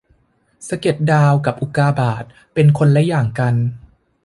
[0.67, 3.55] สะเก็ดดาวกับอุกาบาตเป็นคนละอย่างกัน